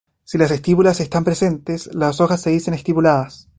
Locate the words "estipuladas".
2.73-3.49